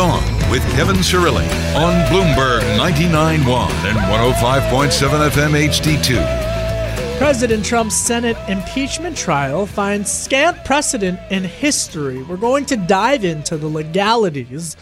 [0.00, 3.36] with Kevin Cirilli on Bloomberg 99.1
[3.84, 7.18] and 105.7 FM HD2.
[7.18, 12.22] President Trump's Senate impeachment trial finds scant precedent in history.
[12.22, 14.74] We're going to dive into the legalities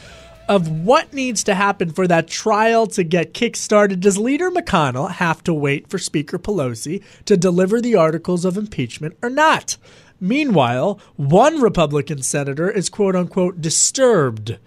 [0.48, 3.98] of what needs to happen for that trial to get kickstarted.
[3.98, 9.16] Does Leader McConnell have to wait for Speaker Pelosi to deliver the articles of impeachment
[9.20, 9.78] or not?
[10.20, 14.58] Meanwhile, one Republican senator is quote unquote disturbed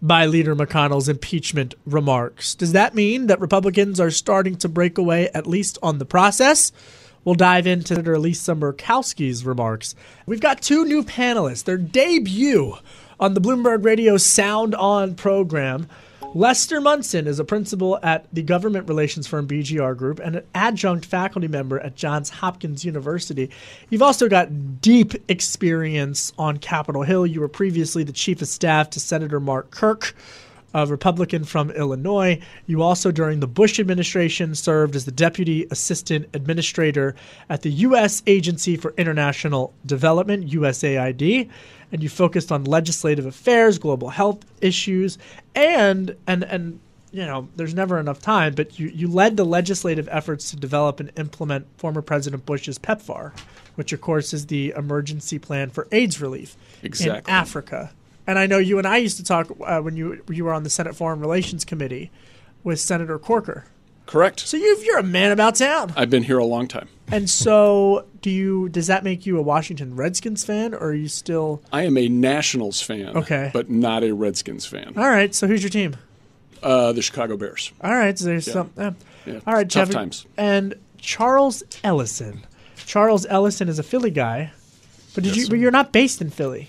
[0.00, 2.54] by Leader McConnell's impeachment remarks.
[2.54, 6.72] Does that mean that Republicans are starting to break away, at least on the process?
[7.24, 9.94] We'll dive into Senator Lisa Murkowski's remarks.
[10.24, 12.76] We've got two new panelists, their debut
[13.20, 15.88] on the Bloomberg Radio Sound On program.
[16.34, 21.06] Lester Munson is a principal at the government relations firm BGR Group and an adjunct
[21.06, 23.50] faculty member at Johns Hopkins University.
[23.88, 27.26] You've also got deep experience on Capitol Hill.
[27.26, 30.14] You were previously the chief of staff to Senator Mark Kirk,
[30.74, 32.40] a Republican from Illinois.
[32.66, 37.14] You also, during the Bush administration, served as the deputy assistant administrator
[37.48, 38.22] at the U.S.
[38.26, 41.48] Agency for International Development, USAID
[41.90, 45.18] and you focused on legislative affairs, global health issues,
[45.54, 46.80] and and and
[47.10, 51.00] you know, there's never enough time, but you, you led the legislative efforts to develop
[51.00, 53.32] and implement former President Bush's PEPFAR,
[53.76, 57.32] which of course is the emergency plan for AIDS relief exactly.
[57.32, 57.92] in Africa.
[58.28, 60.62] And I know you and I used to talk uh, when you you were on
[60.62, 62.10] the Senate Foreign Relations Committee
[62.62, 63.64] with Senator Corker.
[64.04, 64.40] Correct.
[64.40, 65.92] So you you're a man about town.
[65.96, 66.88] I've been here a long time.
[67.10, 68.68] And so, do you?
[68.68, 71.62] Does that make you a Washington Redskins fan, or are you still?
[71.72, 73.16] I am a Nationals fan.
[73.16, 73.50] Okay.
[73.52, 74.92] But not a Redskins fan.
[74.96, 75.34] All right.
[75.34, 75.96] So who's your team?
[76.62, 77.72] Uh, the Chicago Bears.
[77.80, 78.18] All right.
[78.18, 78.52] So there's Yeah.
[78.52, 78.70] some.
[78.76, 78.90] Uh,
[79.26, 79.94] Yeah, all right, tough Jeff.
[79.94, 80.26] times.
[80.38, 82.46] And Charles Ellison.
[82.86, 84.52] Charles Ellison is a Philly guy,
[85.14, 85.48] but did Yes, you?
[85.50, 86.68] But you're not based in Philly.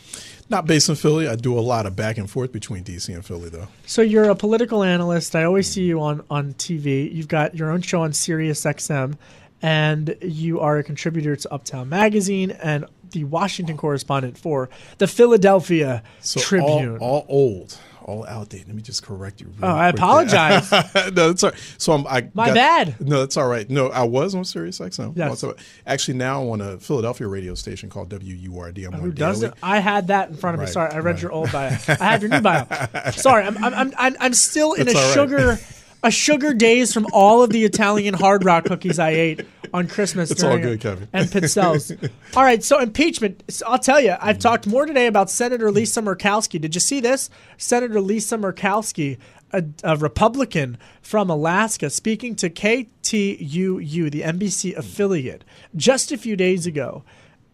[0.50, 1.28] Not based in Philly.
[1.28, 3.68] I do a lot of back and forth between DC and Philly, though.
[3.86, 5.36] So you're a political analyst.
[5.36, 7.14] I always see you on on TV.
[7.14, 9.16] You've got your own show on Sirius XM,
[9.62, 16.04] and you are a contributor to Uptown Magazine and the Washington correspondent for the Philadelphia
[16.20, 16.98] So Tribune.
[16.98, 17.78] All, all old,
[18.09, 18.68] all out outdated.
[18.68, 19.53] Let me just correct you.
[19.62, 20.72] Oh, I apologize.
[21.14, 21.59] no, it's all right.
[21.78, 23.00] So I'm, I My bad.
[23.00, 23.70] No, that's all right.
[23.70, 25.16] No, I was on Sirius XM.
[25.16, 25.44] Yes.
[25.86, 28.86] Actually, now I'm on a Philadelphia radio station called WURD.
[28.86, 29.53] I'm Who on does daily.
[29.53, 29.59] it?
[29.62, 30.68] I had that in front of me.
[30.68, 31.22] Sorry, I read right.
[31.22, 31.68] your old bio.
[31.88, 32.66] I have your new bio.
[33.12, 35.59] Sorry, I'm I'm I'm, I'm, still in It's a right.
[36.04, 40.32] A sugar daze from all of the Italian hard rock cookies I ate on Christmas.
[40.32, 41.08] It's all good, Kevin.
[41.14, 42.10] And Pizzelles.
[42.36, 43.44] all right, so impeachment.
[43.50, 46.60] So I'll tell you, I've talked more today about Senator Lisa Murkowski.
[46.60, 47.30] Did you see this?
[47.58, 49.18] Senator Lisa Murkowski.
[49.52, 55.44] A, a Republican from Alaska speaking to KTUU, the NBC affiliate,
[55.76, 57.04] just a few days ago.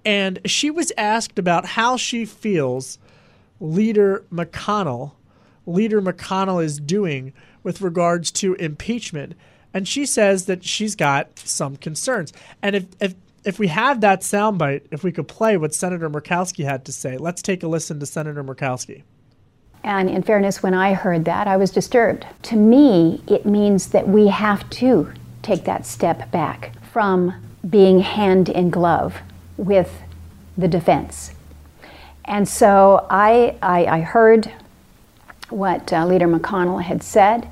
[0.04, 3.00] And she was asked about how she feels
[3.62, 5.14] Leader McConnell,
[5.66, 7.32] Leader McConnell is doing
[7.66, 9.34] with regards to impeachment.
[9.74, 12.32] And she says that she's got some concerns.
[12.62, 16.64] And if, if, if we have that soundbite, if we could play what Senator Murkowski
[16.64, 19.04] had to say, let's take a listen to Senator Murkowski.
[19.84, 22.26] And in fairness, when I heard that, I was disturbed.
[22.44, 27.34] To me, it means that we have to take that step back from
[27.68, 29.18] being hand in glove
[29.58, 29.92] with
[30.58, 31.34] the defense.
[32.24, 34.52] And so I, I, I heard
[35.50, 37.50] what uh, Leader McConnell had said.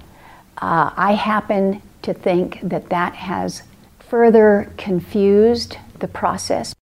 [0.58, 3.64] Uh, I happen to think that that has
[4.00, 6.76] further confused the process.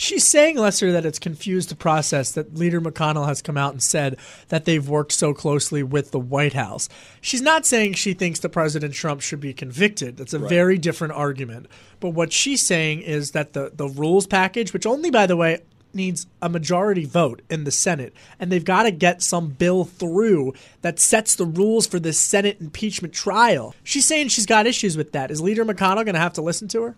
[0.00, 3.82] She's saying, Lester, that it's confused the process that Leader McConnell has come out and
[3.82, 4.16] said
[4.46, 6.88] that they've worked so closely with the White House.
[7.20, 10.16] She's not saying she thinks that President Trump should be convicted.
[10.16, 10.48] That's a right.
[10.48, 11.66] very different argument.
[11.98, 15.62] But what she's saying is that the, the rules package, which only, by the way,
[15.94, 20.54] needs a majority vote in the Senate, and they've got to get some bill through
[20.82, 23.74] that sets the rules for this Senate impeachment trial.
[23.82, 25.30] She's saying she's got issues with that.
[25.30, 26.96] Is Leader McConnell going to have to listen to her?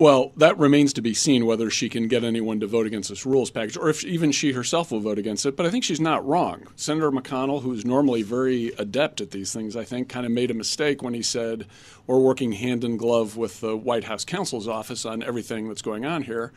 [0.00, 3.26] Well, that remains to be seen whether she can get anyone to vote against this
[3.26, 5.58] rules package or if even she herself will vote against it.
[5.58, 6.68] But I think she's not wrong.
[6.74, 10.54] Senator McConnell, who's normally very adept at these things, I think kind of made a
[10.54, 11.66] mistake when he said
[12.06, 16.06] we're working hand in glove with the White House counsel's office on everything that's going
[16.06, 16.54] on here.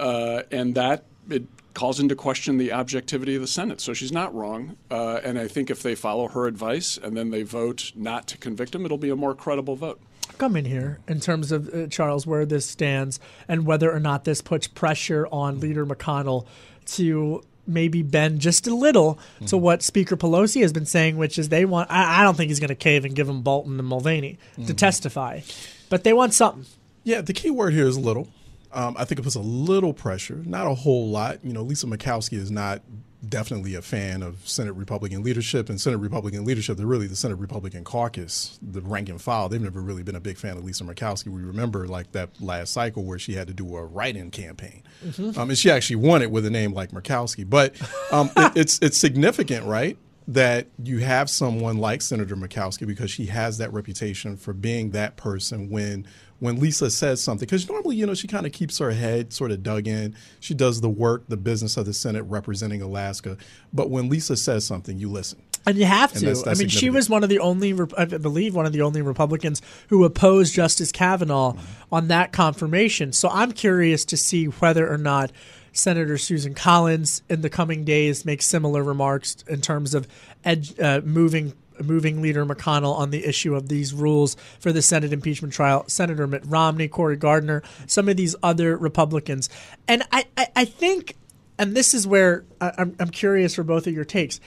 [0.00, 1.44] Uh, and that it
[1.74, 3.80] calls into question the objectivity of the Senate.
[3.80, 4.76] So she's not wrong.
[4.90, 8.38] Uh, and I think if they follow her advice and then they vote not to
[8.38, 10.00] convict him, it'll be a more credible vote
[10.38, 14.24] come in here in terms of uh, Charles where this stands and whether or not
[14.24, 16.46] this puts pressure on Leader McConnell
[16.86, 19.44] to maybe bend just a little mm-hmm.
[19.46, 21.90] to what Speaker Pelosi has been saying, which is they want.
[21.90, 24.66] I, I don't think he's going to cave and give him Bolton and Mulvaney mm-hmm.
[24.66, 25.40] to testify,
[25.88, 26.66] but they want something.
[27.04, 28.28] Yeah, the key word here is little.
[28.72, 31.44] Um, I think it puts a little pressure, not a whole lot.
[31.44, 32.82] You know, Lisa Murkowski is not
[33.28, 36.76] definitely a fan of Senate Republican leadership and Senate Republican leadership.
[36.76, 39.48] They're really the Senate Republican caucus, the rank and file.
[39.48, 41.28] They've never really been a big fan of Lisa Murkowski.
[41.28, 45.38] We remember like that last cycle where she had to do a write-in campaign, mm-hmm.
[45.38, 47.48] um, and she actually won it with a name like Murkowski.
[47.48, 47.74] But
[48.10, 49.98] um, it, it's it's significant, right?
[50.28, 55.16] That you have someone like Senator Murkowski because she has that reputation for being that
[55.16, 56.06] person when
[56.40, 59.50] when Lisa says something, because normally, you know, she kind of keeps her head sort
[59.50, 60.16] of dug in.
[60.40, 63.36] She does the work, the business of the Senate representing Alaska.
[63.72, 65.40] But when Lisa says something, you listen.
[65.66, 66.24] And you have to.
[66.24, 68.80] That's, that's I mean, she was one of the only, I believe, one of the
[68.80, 71.94] only Republicans who opposed Justice Kavanaugh mm-hmm.
[71.94, 73.12] on that confirmation.
[73.12, 75.30] So I'm curious to see whether or not
[75.72, 80.08] Senator Susan Collins in the coming days makes similar remarks in terms of
[80.44, 85.12] ed, uh, moving moving leader McConnell on the issue of these rules for the Senate
[85.12, 85.84] impeachment trial.
[85.88, 89.48] Senator Mitt Romney, Cory Gardner, some of these other Republicans.
[89.88, 91.16] And I, I, I think,
[91.58, 94.40] and this is where I'm, I'm curious for both of your takes.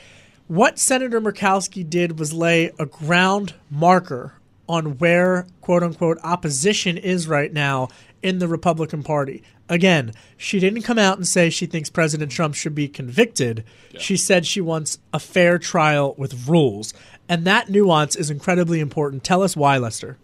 [0.48, 4.34] What Senator Murkowski did was lay a ground marker
[4.68, 7.90] on where quote unquote opposition is right now
[8.22, 9.44] in the Republican Party.
[9.70, 13.64] Again, she didn't come out and say she thinks President Trump should be convicted.
[13.92, 14.00] Yeah.
[14.00, 16.94] She said she wants a fair trial with rules.
[17.30, 19.24] And that nuance is incredibly important.
[19.24, 20.18] Tell us why, Lester.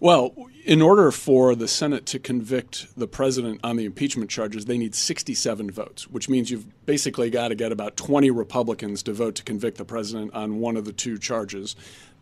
[0.00, 0.34] Well,
[0.64, 4.94] in order for the Senate to convict the president on the impeachment charges, they need
[4.94, 9.42] 67 votes, which means you've basically got to get about 20 Republicans to vote to
[9.42, 11.76] convict the president on one of the two charges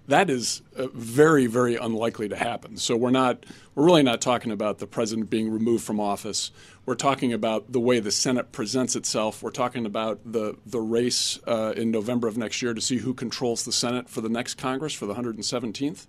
[0.09, 2.77] that is uh, very, very unlikely to happen.
[2.77, 6.51] So we're not, we're really not talking about the president being removed from office.
[6.85, 9.43] We're talking about the way the Senate presents itself.
[9.43, 13.15] We're talking about the the race uh, in November of next year to see who
[13.15, 16.07] controls the Senate for the next Congress for the 117th.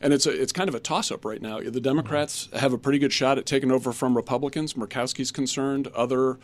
[0.00, 1.60] And it's a, it's kind of a toss up right now.
[1.60, 4.72] The Democrats have a pretty good shot at taking over from Republicans.
[4.72, 5.88] Murkowski's concerned.
[5.88, 6.38] Other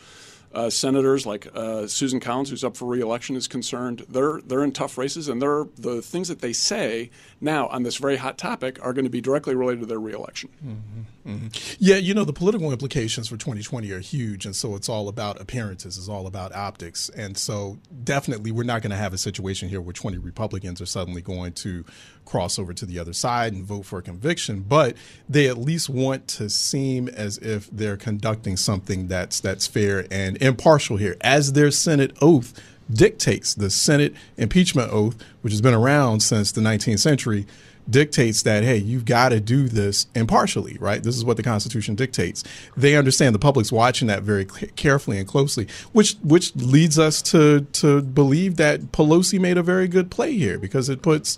[0.53, 4.05] uh, senators like uh, Susan Collins, who's up for reelection, is concerned.
[4.09, 7.09] They're they're in tough races, and they're the things that they say
[7.39, 10.49] now on this very hot topic are going to be directly related to their reelection.
[10.65, 11.01] Mm-hmm.
[11.27, 11.75] Mm-hmm.
[11.79, 15.39] Yeah, you know the political implications for 2020 are huge, and so it's all about
[15.39, 19.69] appearances, it's all about optics, and so definitely we're not going to have a situation
[19.69, 21.85] here where 20 Republicans are suddenly going to
[22.25, 24.95] cross over to the other side and vote for a conviction, but
[25.29, 30.40] they at least want to seem as if they're conducting something that's that's fair and
[30.41, 32.59] impartial here, as their Senate oath
[32.91, 33.53] dictates.
[33.53, 37.45] The Senate impeachment oath, which has been around since the 19th century,
[37.89, 41.95] dictates that hey you've got to do this impartially right this is what the constitution
[41.95, 42.43] dictates
[42.77, 47.61] they understand the public's watching that very carefully and closely which which leads us to
[47.73, 51.37] to believe that Pelosi made a very good play here because it puts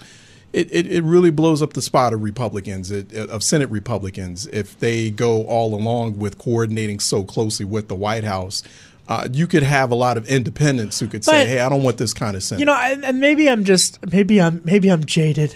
[0.54, 4.78] it, it, it really blows up the spot of Republicans, it, of Senate Republicans, if
[4.78, 8.62] they go all along with coordinating so closely with the White House.
[9.08, 11.84] Uh, you could have a lot of independents who could but, say, "Hey, I don't
[11.84, 15.04] want this kind of Senate." You know, and maybe I'm just maybe I'm maybe I'm
[15.04, 15.56] jaded,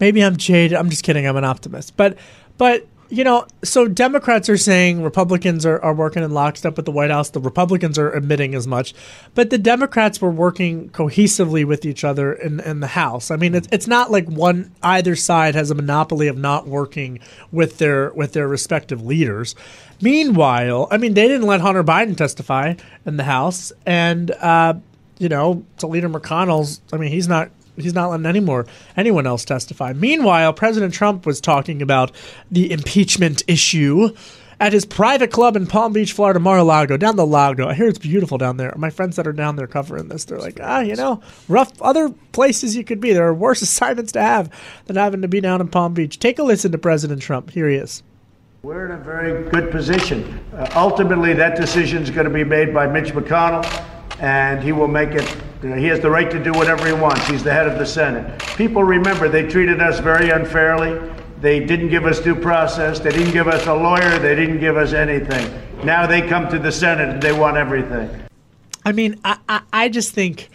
[0.00, 0.76] maybe I'm jaded.
[0.76, 1.26] I'm just kidding.
[1.26, 2.18] I'm an optimist, but
[2.58, 6.92] but you know, so Democrats are saying Republicans are, are working in lockstep with the
[6.92, 7.30] White House.
[7.30, 8.94] The Republicans are admitting as much,
[9.34, 13.32] but the Democrats were working cohesively with each other in, in the House.
[13.32, 17.18] I mean, it's, it's not like one either side has a monopoly of not working
[17.50, 19.56] with their with their respective leaders.
[20.00, 22.74] Meanwhile, I mean, they didn't let Hunter Biden testify
[23.04, 24.74] in the House, and uh,
[25.18, 26.80] you know, to Leader McConnell's.
[26.92, 27.50] I mean, he's not
[27.82, 29.92] he's not letting any more anyone else testify.
[29.92, 32.12] Meanwhile, President Trump was talking about
[32.50, 34.14] the impeachment issue
[34.60, 37.68] at his private club in Palm Beach, Florida, Mar-a-Lago, down the Lago.
[37.68, 38.74] I hear it's beautiful down there.
[38.76, 42.10] My friends that are down there covering this, they're like, ah, you know, rough other
[42.32, 43.14] places you could be.
[43.14, 44.52] There are worse assignments to have
[44.84, 46.18] than having to be down in Palm Beach.
[46.18, 47.50] Take a listen to President Trump.
[47.50, 48.02] Here he is.
[48.62, 50.38] We're in a very good position.
[50.54, 53.64] Uh, ultimately, that decision is going to be made by Mitch McConnell,
[54.20, 55.26] and he will make it.
[55.62, 57.26] He has the right to do whatever he wants.
[57.26, 58.38] He's the head of the Senate.
[58.56, 60.98] People remember they treated us very unfairly.
[61.40, 62.98] They didn't give us due process.
[62.98, 64.18] They didn't give us a lawyer.
[64.18, 65.50] They didn't give us anything.
[65.84, 68.10] Now they come to the Senate and they want everything.
[68.84, 70.50] I mean, I, I, I just think,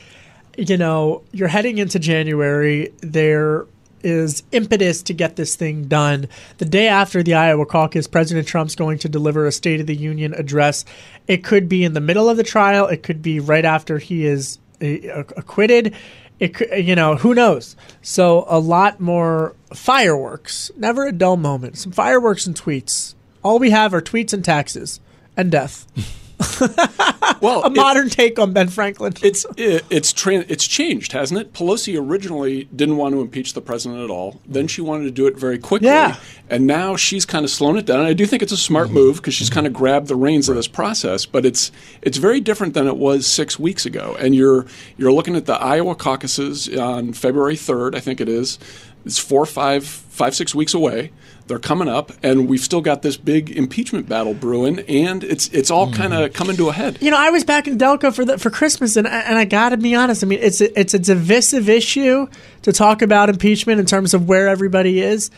[0.58, 2.94] you know, you're heading into January.
[3.02, 3.66] There
[4.06, 6.28] is impetus to get this thing done.
[6.60, 9.96] The day after the Iowa caucus, President Trump's going to deliver a State of the
[9.96, 10.86] Union address.
[11.28, 14.26] It could be in the middle of the trial, it could be right after he
[14.26, 15.96] is uh, acquitted.
[16.40, 17.76] It could, you know, who knows?
[18.02, 20.70] So a lot more fireworks.
[20.78, 21.78] Never a dull moment.
[21.78, 23.16] Some fireworks and tweets.
[23.42, 25.00] All we have are tweets and taxes
[25.36, 25.88] and death.
[27.42, 29.14] well, a modern it, take on Ben Franklin.
[29.22, 31.54] it's it, it's tra- it's changed, hasn't it?
[31.54, 34.42] Pelosi originally didn't want to impeach the president at all.
[34.46, 36.18] Then she wanted to do it very quickly, yeah.
[36.50, 38.00] and now she's kind of slowing it down.
[38.00, 38.96] And I do think it's a smart mm-hmm.
[38.96, 40.54] move because she's kind of grabbed the reins right.
[40.54, 41.26] of this process.
[41.26, 44.18] But it's it's very different than it was six weeks ago.
[44.20, 44.66] And you're
[44.98, 48.60] you're looking at the Iowa caucuses on February third, I think it is.
[49.06, 51.12] It's four, five, five, six weeks away.
[51.48, 55.70] They're coming up, and we've still got this big impeachment battle brewing, and it's it's
[55.70, 56.98] all kind of coming to a head.
[57.02, 59.70] You know, I was back in Delco for the, for Christmas, and and I got
[59.70, 60.24] to be honest.
[60.24, 62.28] I mean, it's a, it's a divisive issue
[62.64, 65.30] to talk about impeachment in terms of where everybody is,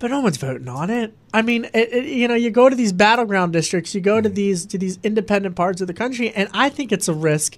[0.00, 1.16] but no one's voting on it.
[1.32, 4.28] I mean, it, it, you know, you go to these battleground districts, you go to
[4.28, 4.34] mm-hmm.
[4.34, 7.56] these to these independent parts of the country, and I think it's a risk.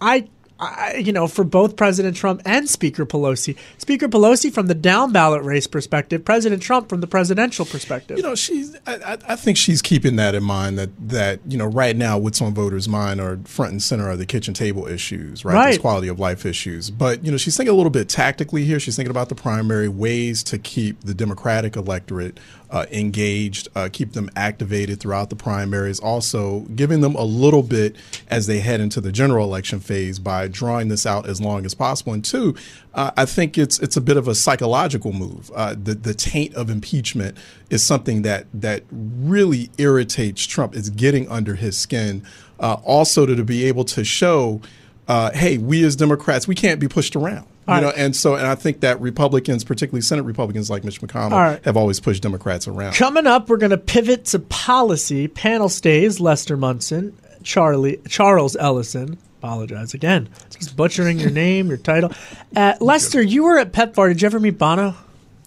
[0.00, 0.28] I
[0.60, 3.56] I, you know, for both President Trump and Speaker Pelosi.
[3.78, 8.18] Speaker Pelosi from the down ballot race perspective, President Trump from the presidential perspective.
[8.18, 8.76] You know, she's.
[8.86, 10.78] I, I, think she's keeping that in mind.
[10.78, 14.16] That that you know, right now, what's on voters' mind are front and center are
[14.16, 15.54] the kitchen table issues, right?
[15.54, 15.80] right.
[15.80, 16.90] Quality of life issues.
[16.90, 18.78] But you know, she's thinking a little bit tactically here.
[18.78, 22.38] She's thinking about the primary ways to keep the Democratic electorate
[22.70, 25.98] uh, engaged, uh, keep them activated throughout the primaries.
[26.00, 27.96] Also, giving them a little bit
[28.28, 31.74] as they head into the general election phase by drawing this out as long as
[31.74, 32.12] possible.
[32.12, 32.54] And two,
[32.94, 35.50] uh, I think it's it's a bit of a psychological move.
[35.54, 37.36] Uh, the the taint of impeachment
[37.70, 40.76] is something that that really irritates Trump.
[40.76, 42.24] It's getting under his skin.
[42.58, 44.60] Uh, also, to, to be able to show,
[45.08, 47.46] uh, hey, we as Democrats, we can't be pushed around.
[47.70, 47.82] You right.
[47.82, 51.64] know, and so and I think that Republicans, particularly Senate Republicans like Mitch McConnell, right.
[51.64, 52.94] have always pushed Democrats around.
[52.94, 55.28] Coming up, we're going to pivot to policy.
[55.28, 59.18] Panel stays Lester Munson, Charlie Charles Ellison.
[59.38, 60.28] Apologize again.
[60.50, 62.12] Just butchering your name, your title.
[62.56, 64.08] Uh, Lester, you were at PEPFAR.
[64.08, 64.96] Did you ever meet Bono?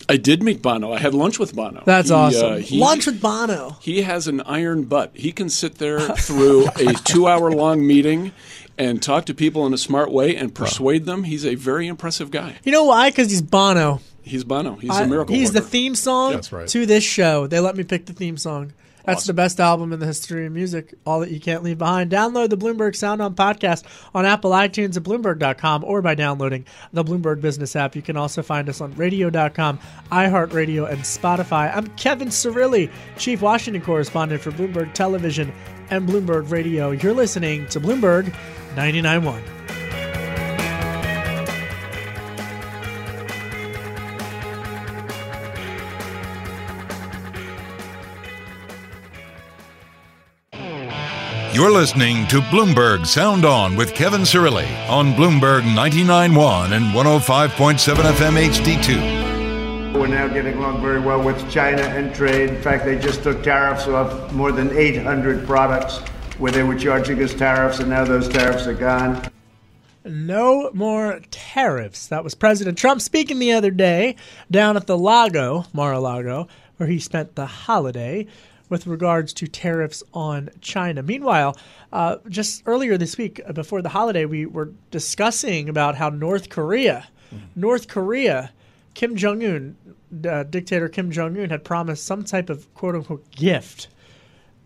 [0.10, 0.92] I did meet Bono.
[0.92, 1.84] I had lunch with Bono.
[1.86, 2.54] That's he, awesome.
[2.54, 3.78] Uh, he, lunch with Bono.
[3.82, 5.12] He has an iron butt.
[5.14, 8.32] He can sit there through a two-hour-long meeting
[8.78, 11.24] and talk to people in a smart way and persuade them.
[11.24, 12.58] He's a very impressive guy.
[12.64, 13.10] You know why?
[13.10, 14.02] Because he's Bono.
[14.22, 14.76] He's Bono.
[14.76, 15.36] He's I, a miracle.
[15.36, 15.62] He's worker.
[15.62, 16.68] the theme song right.
[16.68, 17.48] to this show.
[17.48, 18.74] They let me pick the theme song.
[19.06, 19.36] That's awesome.
[19.36, 20.94] the best album in the history of music.
[21.06, 22.10] All that you can't leave behind.
[22.10, 23.84] Download the Bloomberg Sound On podcast
[24.16, 27.98] on Apple iTunes at Bloomberg.com or by downloading the Bloomberg Business app.
[27.98, 31.76] You can also find us on Radio.com, iHeartRadio, and Spotify.
[31.76, 35.52] I'm Kevin Cirilli, Chief Washington Correspondent for Bloomberg Television
[35.90, 36.92] and Bloomberg Radio.
[36.92, 38.34] You're listening to Bloomberg
[38.76, 39.54] 99.1.
[51.54, 58.50] You're listening to Bloomberg Sound On with Kevin Cirilli on Bloomberg 99.1 and 105.7 FM
[58.50, 59.94] HD2.
[59.94, 62.50] We're now getting along very well with China and trade.
[62.50, 66.02] In fact, they just took tariffs off more than 800 products
[66.44, 69.32] where they were charging us tariffs, and now those tariffs are gone.
[70.04, 72.08] No more tariffs.
[72.08, 74.18] That was President Trump speaking the other day
[74.52, 78.28] down at the Lago, Mar-a-Lago, where he spent the holiday
[78.68, 81.02] with regards to tariffs on China.
[81.02, 81.56] Meanwhile,
[81.94, 86.50] uh, just earlier this week, uh, before the holiday, we were discussing about how North
[86.50, 87.46] Korea, mm-hmm.
[87.56, 88.52] North Korea,
[88.96, 89.78] Kim Jong Un,
[90.30, 93.88] uh, dictator Kim Jong Un, had promised some type of quote unquote gift,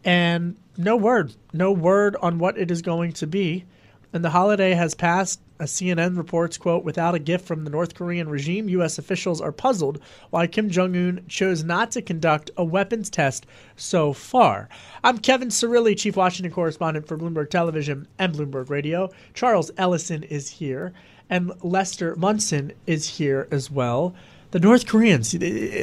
[0.04, 3.66] and no word, no word on what it is going to be.
[4.14, 5.42] And the holiday has passed.
[5.60, 9.00] A CNN reports, quote, without a gift from the North Korean regime, U.S.
[9.00, 10.00] officials are puzzled
[10.30, 14.70] why Kim Jong un chose not to conduct a weapons test so far.
[15.04, 19.10] I'm Kevin Cirilli, Chief Washington Correspondent for Bloomberg Television and Bloomberg Radio.
[19.34, 20.94] Charles Ellison is here,
[21.28, 24.14] and Lester Munson is here as well.
[24.52, 25.34] The North Koreans,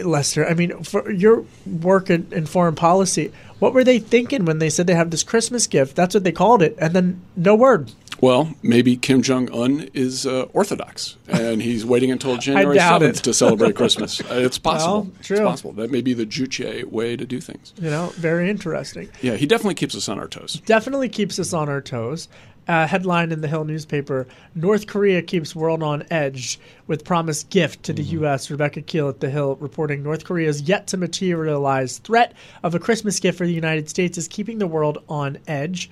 [0.05, 0.47] Lester.
[0.47, 4.71] I mean, for your work in, in, foreign policy, what were they thinking when they
[4.71, 5.97] said they have this Christmas gift?
[5.97, 7.93] That's what they called it, and then no word.
[8.21, 13.35] Well, maybe Kim Jong Un is uh, Orthodox, and he's waiting until January seventh to
[13.35, 14.21] celebrate Christmas.
[14.35, 15.03] It's possible.
[15.03, 15.37] Well, true.
[15.37, 15.73] It's possible.
[15.73, 17.73] That may be the Juche way to do things.
[17.77, 19.09] You know, very interesting.
[19.21, 20.61] Yeah, he definitely keeps us on our toes.
[20.65, 22.29] Definitely keeps us on our toes.
[22.67, 27.83] Uh, headline in the Hill newspaper: North Korea keeps world on edge with promised gift
[27.85, 28.21] to the mm-hmm.
[28.21, 28.51] U.S.
[28.51, 33.21] Rebecca Kheel at the Hill reporting North Korea's yet to materialize threat of a Christmas
[33.21, 35.91] gift for the United States is keeping the world on edge.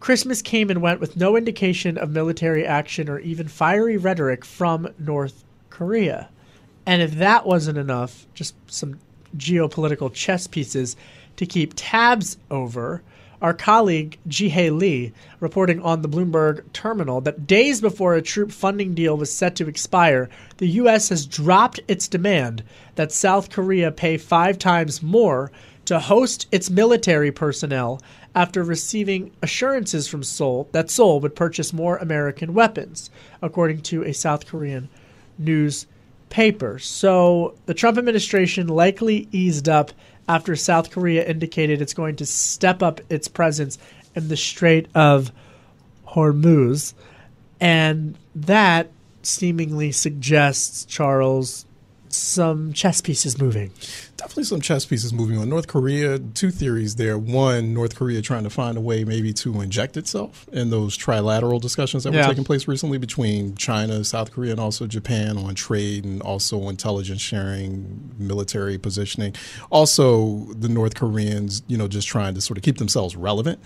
[0.00, 4.88] Christmas came and went with no indication of military action or even fiery rhetoric from
[4.98, 6.28] North Korea.
[6.84, 8.98] And if that wasn't enough, just some
[9.36, 10.96] geopolitical chess pieces
[11.36, 13.02] to keep tabs over,
[13.42, 18.94] our colleague Jihye Lee reporting on the Bloomberg terminal that days before a troop funding
[18.94, 21.08] deal was set to expire, the U.S.
[21.08, 22.62] has dropped its demand
[22.94, 25.50] that South Korea pay five times more
[25.84, 28.00] to host its military personnel
[28.34, 33.10] after receiving assurances from Seoul that Seoul would purchase more American weapons,
[33.42, 34.88] according to a South Korean
[35.36, 36.78] newspaper.
[36.78, 39.90] So the Trump administration likely eased up
[40.28, 43.78] after South Korea indicated it's going to step up its presence
[44.14, 45.32] in the Strait of
[46.08, 46.94] Hormuz.
[47.60, 48.90] And that
[49.22, 51.66] seemingly suggests, Charles,
[52.14, 53.70] some chess pieces moving.
[54.16, 55.48] Definitely some chess pieces moving on.
[55.48, 57.18] North Korea, two theories there.
[57.18, 61.60] One, North Korea trying to find a way maybe to inject itself in those trilateral
[61.60, 62.22] discussions that yeah.
[62.22, 66.68] were taking place recently between China, South Korea, and also Japan on trade and also
[66.68, 69.34] intelligence sharing, military positioning.
[69.70, 73.58] Also, the North Koreans, you know, just trying to sort of keep themselves relevant.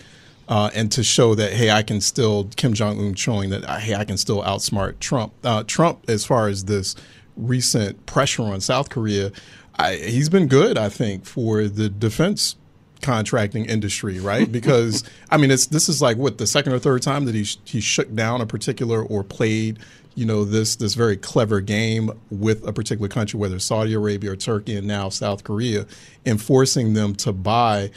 [0.48, 3.96] Uh, and to show that hey, I can still Kim Jong Un showing that hey,
[3.96, 5.32] I can still outsmart Trump.
[5.42, 6.94] Uh, Trump, as far as this
[7.36, 9.32] recent pressure on South Korea,
[9.78, 12.56] I, he's been good, I think, for the defense
[13.02, 14.50] contracting industry, right?
[14.50, 17.46] Because I mean, it's this is like what the second or third time that he
[17.64, 19.78] he shook down a particular or played,
[20.14, 24.36] you know, this this very clever game with a particular country, whether Saudi Arabia or
[24.36, 25.86] Turkey, and now South Korea,
[26.24, 27.90] enforcing them to buy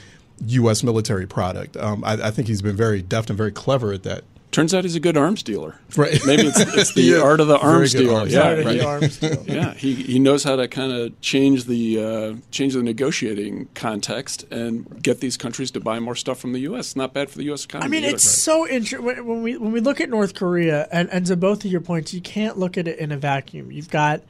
[0.45, 0.83] U.S.
[0.83, 1.75] military product.
[1.77, 4.23] Um, I, I think he's been very deft and very clever at that.
[4.51, 5.79] Turns out he's a good arms dealer.
[5.95, 6.19] Right.
[6.25, 7.21] Maybe it's, it's the yeah.
[7.21, 8.19] art of the arms dealer.
[8.21, 8.81] Arms yeah, right.
[8.81, 9.43] arms deal.
[9.47, 9.73] yeah.
[9.75, 15.03] He he knows how to kind of change the uh, change the negotiating context and
[15.03, 16.87] get these countries to buy more stuff from the U.S.
[16.87, 17.65] It's not bad for the U.S.
[17.65, 17.85] economy.
[17.85, 18.15] I mean, either.
[18.15, 21.63] it's so interesting when we when we look at North Korea and and to both
[21.63, 23.71] of your points, you can't look at it in a vacuum.
[23.71, 24.23] You've got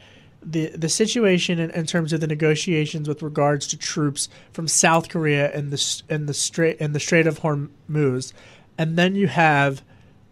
[0.43, 5.07] the the situation in, in, terms of the negotiations with regards to troops from South
[5.07, 8.33] Korea and the in the strait in the Strait of Hormuz,
[8.77, 9.81] and then you have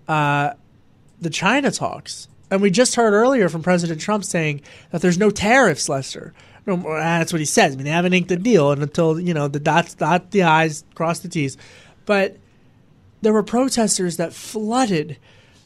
[0.08, 0.54] uh,
[1.20, 2.28] the China talks.
[2.50, 6.34] And we just heard earlier from President Trump saying that there's no tariffs, Lester.
[6.66, 7.74] No, that's what he says.
[7.74, 10.44] I mean, they haven't inked the deal, and until you know the dots, dot the
[10.44, 11.58] i's, cross the t's.
[12.06, 12.38] But
[13.22, 15.18] there were protesters that flooded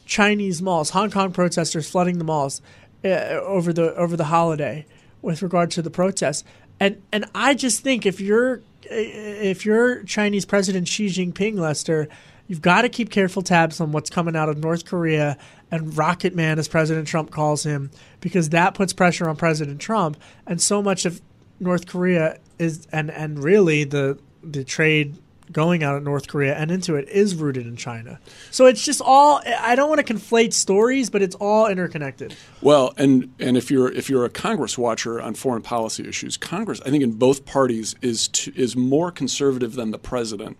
[0.06, 2.62] Chinese malls, Hong Kong protesters flooding the malls
[3.04, 4.86] uh, over the over the holiday
[5.22, 6.44] with regard to the protests.
[6.78, 12.08] And and I just think if you're if you're Chinese President Xi Jinping, Lester,
[12.52, 15.38] You've got to keep careful tabs on what's coming out of North Korea
[15.70, 20.18] and Rocket Man, as President Trump calls him, because that puts pressure on President Trump.
[20.46, 21.22] And so much of
[21.60, 25.16] North Korea is, and, and really the the trade
[25.50, 28.20] going out of North Korea and into it is rooted in China.
[28.50, 32.36] So it's just all I don't want to conflate stories, but it's all interconnected.
[32.60, 36.82] Well, and and if you're if you're a Congress watcher on foreign policy issues, Congress
[36.84, 40.58] I think in both parties is to, is more conservative than the president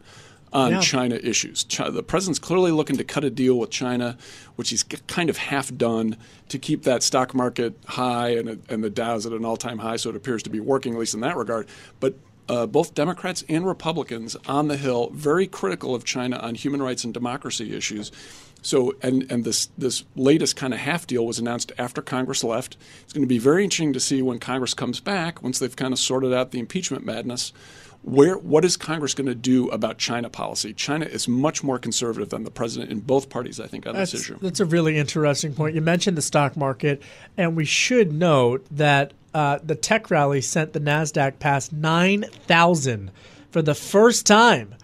[0.53, 0.81] on yeah.
[0.81, 1.65] China issues.
[1.65, 4.19] China, the president's clearly looking to cut a deal with China,
[4.57, 6.17] which he's kind of half done
[6.49, 9.97] to keep that stock market high and, and the Dow's at an all time high.
[9.97, 11.69] So it appears to be working, at least in that regard.
[12.01, 12.17] But
[12.49, 17.05] uh, both Democrats and Republicans on the Hill very critical of China on human rights
[17.05, 18.13] and democracy issues.
[18.63, 22.77] So, and, and this, this latest kind of half deal was announced after Congress left.
[23.03, 25.93] It's going to be very interesting to see when Congress comes back, once they've kind
[25.93, 27.53] of sorted out the impeachment madness,
[28.03, 30.73] where what is Congress going to do about China policy?
[30.73, 34.13] China is much more conservative than the president in both parties, I think, on that's,
[34.13, 34.39] this issue.
[34.41, 35.75] That's a really interesting point.
[35.75, 37.03] You mentioned the stock market,
[37.37, 43.13] and we should note that uh, the tech rally sent the Nasdaq past nine thousand
[43.51, 44.75] for the first time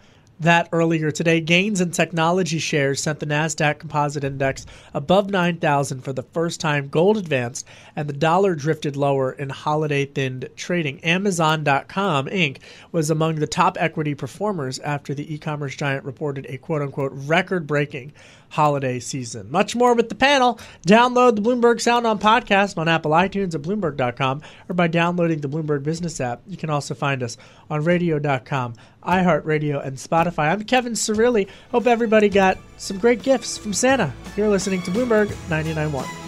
[0.41, 1.41] that earlier today.
[1.41, 6.89] Gains in technology shares sent the Nasdaq Composite Index above 9,000 for the first time.
[6.89, 11.03] Gold advanced, and the dollar drifted lower in holiday-thinned trading.
[11.05, 12.59] Amazon.com Inc.
[12.93, 18.13] was among the top equity performers after the e-commerce giant reported a quote-unquote record-breaking
[18.51, 19.51] holiday season.
[19.51, 20.59] Much more with the panel.
[20.87, 25.49] Download the Bloomberg Sound on podcast on Apple iTunes at Bloomberg.com or by downloading the
[25.49, 26.43] Bloomberg Business app.
[26.47, 27.37] You can also find us
[27.71, 30.51] on radio.com, iHeartRadio, and Spotify.
[30.53, 31.49] I'm Kevin Cirilli.
[31.71, 34.13] Hope everybody got some great gifts from Santa.
[34.37, 36.28] You're listening to Bloomberg 99.1.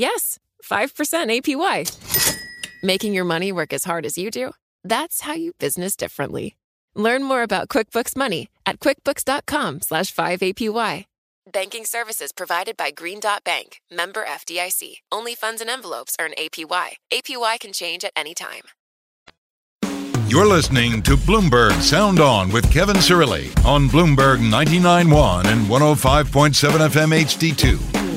[0.00, 2.82] Yes, 5% APY.
[2.82, 4.52] Making your money work as hard as you do?
[4.82, 6.56] That's how you business differently.
[6.94, 11.04] Learn more about QuickBooks Money at quickbooks.com slash 5APY.
[11.52, 15.00] Banking services provided by Green Dot Bank, member FDIC.
[15.12, 16.92] Only funds and envelopes earn APY.
[17.12, 18.62] APY can change at any time.
[20.28, 27.12] You're listening to Bloomberg Sound On with Kevin Cirilli on Bloomberg 99.1 and 105.7 FM
[27.24, 28.09] HD2.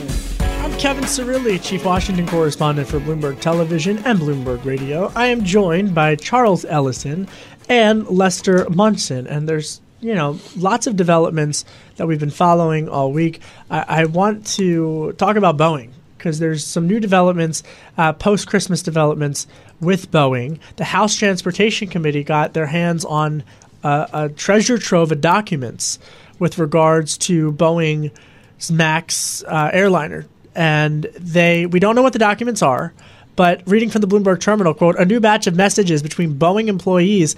[0.80, 5.12] Kevin Cirilli, Chief Washington Correspondent for Bloomberg Television and Bloomberg Radio.
[5.16, 7.28] I am joined by Charles Ellison
[7.70, 11.64] and Lester Munson, and there's you know, lots of developments
[11.96, 13.40] that we've been following all week.
[13.70, 17.64] I, I want to talk about Boeing because there's some new developments,
[17.98, 19.48] uh, post Christmas developments
[19.80, 20.60] with Boeing.
[20.76, 23.44] The House Transportation Committee got their hands on
[23.84, 26.00] uh, a treasure trove of documents
[26.40, 32.62] with regards to Boeing's Max uh, airliner, and they we don't know what the documents
[32.62, 32.94] are.
[33.36, 37.36] But reading from the Bloomberg terminal, quote, a new batch of messages between Boeing employees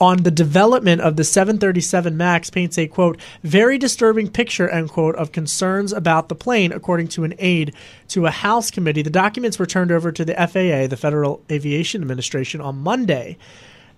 [0.00, 5.14] on the development of the 737 MAX paints a quote very disturbing picture end quote
[5.16, 7.74] of concerns about the plane, according to an aide
[8.08, 9.02] to a House committee.
[9.02, 13.36] The documents were turned over to the FAA, the Federal Aviation Administration, on Monday.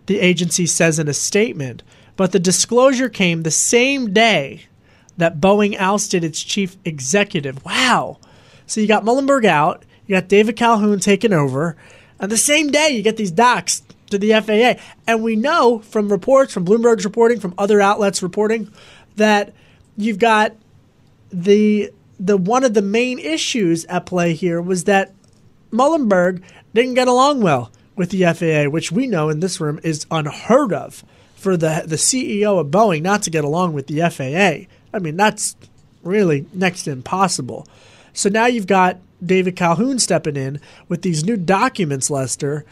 [0.07, 1.85] The agency says in a statement,
[2.17, 4.63] but the disclosure came the same day
[5.17, 7.65] that Boeing ousted its chief executive.
[7.65, 8.19] Wow!
[8.67, 11.77] So you got Muilenburg out, you got David Calhoun taking over,
[12.19, 14.81] and the same day you get these docs to the FAA.
[15.07, 18.71] And we know from reports, from Bloomberg's reporting, from other outlets reporting,
[19.17, 19.53] that
[19.97, 20.55] you've got
[21.33, 25.13] the the one of the main issues at play here was that
[25.73, 30.07] Muilenburg didn't get along well with the FAA, which we know in this room is
[30.11, 34.69] unheard of for the the CEO of Boeing not to get along with the FAA.
[34.95, 35.57] I mean, that's
[36.03, 37.67] really next to impossible.
[38.13, 42.65] So now you've got David Calhoun stepping in with these new documents, Lester.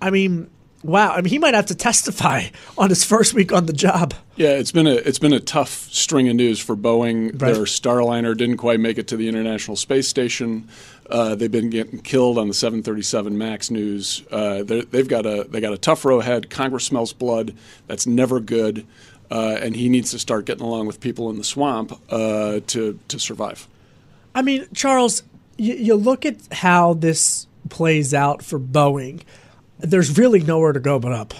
[0.00, 0.50] I mean,
[0.82, 1.12] wow.
[1.12, 2.44] I mean, he might have to testify
[2.78, 4.14] on his first week on the job.
[4.36, 7.40] Yeah, it's been a it's been a tough string of news for Boeing.
[7.40, 7.54] Right.
[7.54, 10.68] Their Starliner didn't quite make it to the International Space Station.
[11.08, 14.22] Uh, they've been getting killed on the 737 Max news.
[14.30, 16.50] Uh, they've got a they got a tough row ahead.
[16.50, 17.54] Congress smells blood.
[17.86, 18.86] That's never good.
[19.30, 22.98] Uh, and he needs to start getting along with people in the swamp uh, to
[23.08, 23.68] to survive.
[24.34, 25.22] I mean, Charles,
[25.56, 29.22] you, you look at how this plays out for Boeing.
[29.78, 31.34] There's really nowhere to go but up.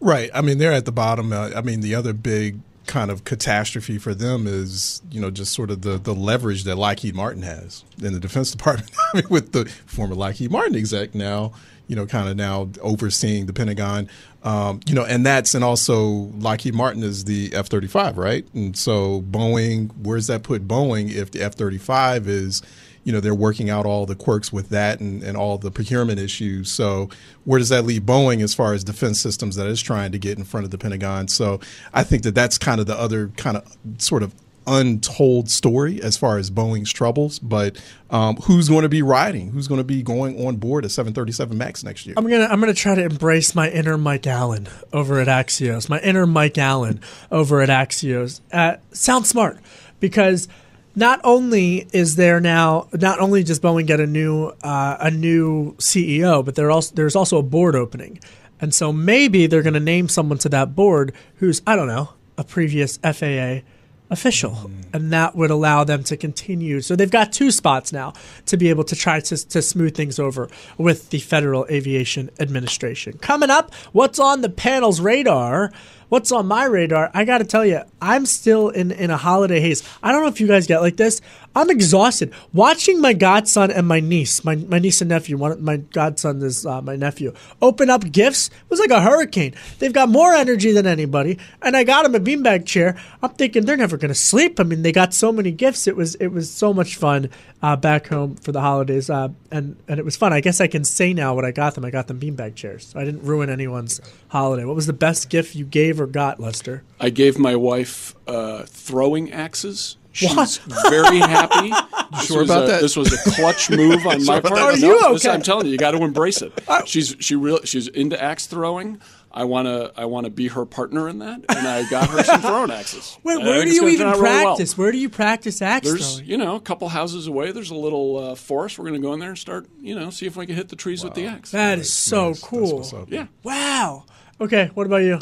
[0.00, 0.30] Right.
[0.32, 1.32] I mean, they're at the bottom.
[1.32, 5.52] Uh, I mean, the other big kind of catastrophe for them is, you know, just
[5.52, 8.90] sort of the, the leverage that Lockheed Martin has in the Defense Department
[9.30, 11.52] with the former Lockheed Martin exec now,
[11.86, 14.08] you know, kind of now overseeing the Pentagon.
[14.44, 16.00] Um, you know, and that's and also
[16.38, 18.46] Lockheed Martin is the F thirty five, right?
[18.54, 22.62] And so Boeing, where's that put Boeing if the F thirty five is
[23.04, 26.20] you know they're working out all the quirks with that and, and all the procurement
[26.20, 26.70] issues.
[26.70, 27.08] So
[27.44, 30.38] where does that leave Boeing as far as defense systems that is trying to get
[30.38, 31.26] in front of the Pentagon?
[31.26, 31.58] So
[31.92, 34.34] I think that that's kind of the other kind of sort of
[34.68, 37.38] untold story as far as Boeing's troubles.
[37.38, 39.50] But um, who's going to be riding?
[39.50, 42.14] Who's going to be going on board a 737 Max next year?
[42.16, 45.88] I'm gonna I'm gonna try to embrace my inner Mike Allen over at Axios.
[45.88, 47.00] My inner Mike Allen
[47.30, 48.40] over at Axios.
[48.52, 49.58] Uh, sounds smart
[50.00, 50.48] because
[50.94, 55.74] not only is there now not only does Boeing get a new uh, a new
[55.76, 58.18] CEO, but also there's also a board opening,
[58.60, 62.10] and so maybe they're going to name someone to that board who's I don't know
[62.36, 63.60] a previous FAA
[64.10, 64.52] official.
[64.52, 64.80] Mm-hmm.
[64.92, 66.80] And that would allow them to continue.
[66.80, 68.14] So they've got two spots now
[68.46, 73.18] to be able to try to, to smooth things over with the Federal Aviation Administration.
[73.18, 75.72] Coming up, what's on the panel's radar?
[76.08, 77.10] What's on my radar?
[77.12, 79.82] I got to tell you, I'm still in, in a holiday haze.
[80.02, 81.20] I don't know if you guys get like this.
[81.54, 85.36] I'm exhausted watching my godson and my niece, my, my niece and nephew.
[85.36, 87.34] One, my godson is uh, my nephew.
[87.60, 88.48] Open up gifts.
[88.48, 89.54] It was like a hurricane.
[89.78, 92.96] They've got more energy than anybody, and I got them a beanbag chair.
[93.22, 94.60] I'm thinking they're never to sleep.
[94.60, 95.86] I mean, they got so many gifts.
[95.88, 99.76] It was it was so much fun uh, back home for the holidays, uh, and
[99.88, 100.32] and it was fun.
[100.32, 101.84] I guess I can say now what I got them.
[101.84, 102.94] I got them beanbag chairs.
[102.94, 104.64] I didn't ruin anyone's holiday.
[104.64, 106.82] What was the best gift you gave or got, Lester?
[107.00, 109.96] I gave my wife uh, throwing axes.
[110.12, 110.60] She's What?
[110.90, 111.72] very happy.
[112.10, 112.80] This sure about a, that?
[112.80, 114.54] This was a clutch move on my about part.
[114.54, 114.58] that?
[114.60, 115.34] Are you No, listen, okay?
[115.34, 116.58] I'm telling you, you got to embrace it.
[116.86, 118.98] She's she real she's into axe throwing.
[119.30, 122.24] I want to I want to be her partner in that, and I got her
[122.24, 123.18] some throwing axes.
[123.24, 124.44] Wait, where do you even turn out really well.
[124.56, 124.78] practice?
[124.78, 126.30] Where do you practice axe There's, throwing?
[126.30, 127.52] you know, a couple houses away.
[127.52, 128.78] There's a little uh, forest.
[128.78, 130.70] We're going to go in there and start, you know, see if we can hit
[130.70, 131.50] the trees with the axe.
[131.50, 132.40] That is so Nice.
[132.40, 132.76] That's cool.
[132.78, 133.10] what's up.
[133.12, 133.26] yeah.
[133.42, 134.06] Wow.
[134.40, 135.18] Okay, what about you?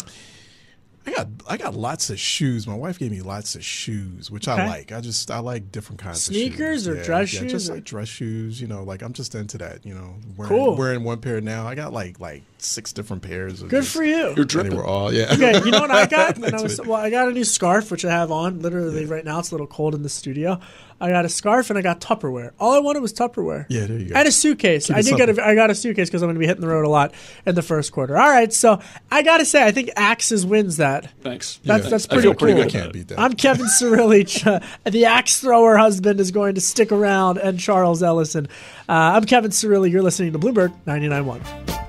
[1.06, 2.66] I got I got lots of shoes.
[2.66, 4.60] My wife gave me lots of shoes, which Okay.
[4.60, 4.90] I like.
[4.92, 7.06] I just I like different kinds Sneakers of sneakers or shoes.
[7.06, 8.60] dress yeah, shoes Just or- like dress shoes.
[8.60, 9.86] You know, like I'm just into that.
[9.86, 10.76] You know, wearing, Cool.
[10.76, 11.66] wearing one pair now.
[11.66, 13.62] I got like like six different pairs.
[13.62, 14.16] Of Good just- for you.
[14.16, 14.76] You're And they dripping.
[14.76, 15.32] were all yeah.
[15.32, 16.42] Okay, you know what I got?
[16.42, 18.60] I was, well, I got a new scarf which I have on.
[18.60, 20.58] Literally right now, it's a little cold in the studio.
[21.00, 22.52] I got a scarf and I got Tupperware.
[22.58, 23.66] All I wanted was Tupperware.
[23.68, 24.14] Yeah, there you go.
[24.16, 24.86] And a suitcase.
[24.86, 25.44] Keep I it did get simple.
[25.44, 27.12] a, I got a suitcase because I'm going to be hitting the road a lot
[27.44, 28.16] in the first quarter.
[28.16, 28.80] All right, so
[29.10, 31.10] I got to say, I think Axes wins that.
[31.22, 31.60] Thanks.
[31.64, 31.90] That's Yeah.
[31.90, 32.62] that's I pretty feel pretty cool.
[32.64, 33.20] good I can't beat that.
[33.20, 34.64] I'm Kevin Cirilli.
[34.90, 38.46] the axe thrower husband is going to stick around, and Charles Ellison.
[38.88, 39.90] Uh, I'm Kevin Cirilli.
[39.90, 41.85] You're listening to Bloomberg 99.1.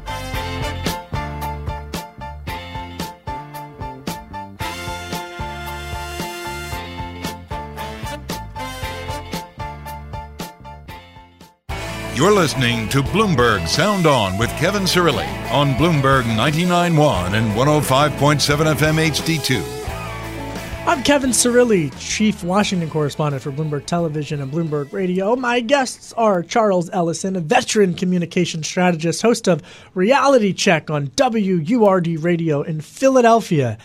[12.18, 19.12] You're listening to Bloomberg Sound On with Kevin Cirilli on Bloomberg 99.1 and 105.7 FM
[19.12, 20.88] HD2.
[20.88, 25.36] I'm Kevin Cirilli, Chief Washington Correspondent for Bloomberg Television and Bloomberg Radio.
[25.36, 29.62] My guests are Charles Ellison, a veteran communication strategist, host of
[29.94, 33.78] Reality Check on WURD Radio in Philadelphia,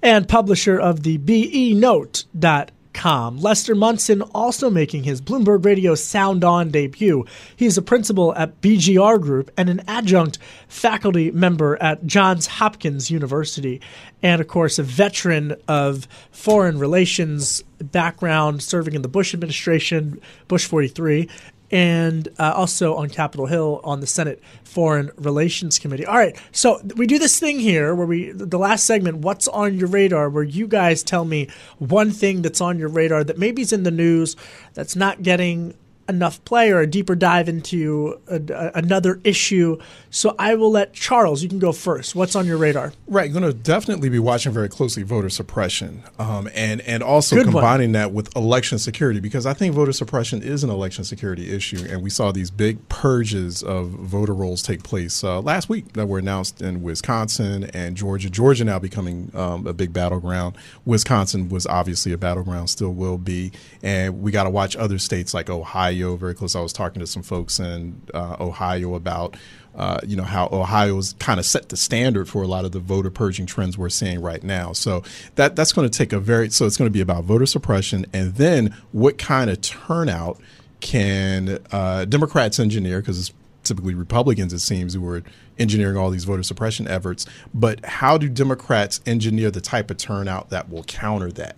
[0.00, 2.68] and publisher of the BENote.com.
[2.94, 7.24] Lester Munson also making his Bloomberg Radio Sound On debut.
[7.56, 13.80] He's a principal at BGR Group and an adjunct faculty member at Johns Hopkins University,
[14.22, 20.66] and of course, a veteran of foreign relations background, serving in the Bush administration, Bush
[20.66, 21.28] 43,
[21.70, 26.06] and uh, also on Capitol Hill on the Senate Foreign Relations Committee.
[26.06, 29.78] All right, so we do this thing here where we, the last segment, what's on
[29.78, 33.62] your radar, where you guys tell me one thing that's on your radar that maybe
[33.62, 34.36] is in the news
[34.74, 35.74] that's not getting
[36.10, 39.78] enough play or a deeper dive into a, a- another issue.
[40.10, 42.14] So I will let Charles, you can go first.
[42.14, 42.92] What's on your radar?
[43.06, 47.46] Right, going to definitely be watching very closely voter suppression, um, and and also Good
[47.46, 47.54] one.
[47.54, 51.86] combining that with election security because I think voter suppression is an election security issue,
[51.88, 56.06] and we saw these big purges of voter rolls take place uh, last week that
[56.06, 58.28] were announced in Wisconsin and Georgia.
[58.30, 60.56] Georgia now becoming um, a big battleground.
[60.84, 65.32] Wisconsin was obviously a battleground, still will be, and we got to watch other states
[65.34, 66.56] like Ohio very close.
[66.56, 69.36] I was talking to some folks in uh, Ohio about
[69.74, 72.80] uh, you know how Ohio's kind of set the standard for a lot of the
[72.80, 74.72] voter purging trends we're seeing right now.
[74.72, 75.02] So
[75.36, 78.06] that that's going to take a very so it's going to be about voter suppression
[78.12, 80.40] and then what kind of turnout
[80.80, 83.32] can uh, Democrats engineer because it's
[83.62, 85.22] typically Republicans it seems who are
[85.58, 87.26] engineering all these voter suppression efforts.
[87.54, 91.56] But how do Democrats engineer the type of turnout that will counter that?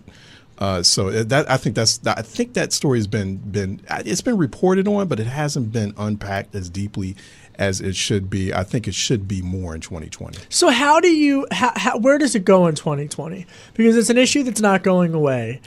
[0.62, 4.36] Uh, so that I think that's I think that story has been been it's been
[4.36, 7.16] reported on, but it hasn't been unpacked as deeply
[7.56, 8.54] as it should be.
[8.54, 10.38] I think it should be more in 2020.
[10.50, 13.44] So how do you how, how, where does it go in 2020?
[13.74, 15.60] Because it's an issue that's not going away,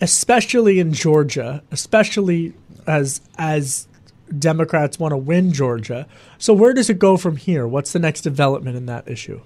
[0.00, 2.54] especially in Georgia, especially
[2.86, 3.88] as as
[4.38, 6.06] Democrats want to win Georgia.
[6.38, 7.66] So where does it go from here?
[7.66, 9.40] What's the next development in that issue?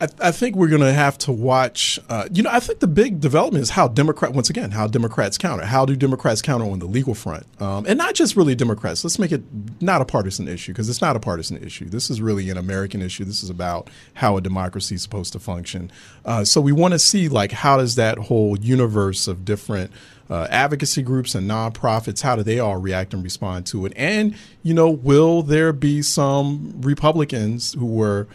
[0.00, 2.00] I, I think we're going to have to watch.
[2.08, 5.38] Uh, you know, I think the big development is how Democrat once again how Democrats
[5.38, 5.64] counter.
[5.64, 9.04] How do Democrats counter on the legal front, um, and not just really Democrats.
[9.04, 9.42] Let's make it
[9.80, 11.88] not a partisan issue because it's not a partisan issue.
[11.88, 13.24] This is really an American issue.
[13.24, 15.92] This is about how a democracy is supposed to function.
[16.24, 19.90] Uh, so we want to see like how does that whole universe of different
[20.30, 23.92] uh, advocacy groups and nonprofits, how do they all react and respond to it?
[23.96, 28.26] And, you know, will there be some Republicans who were,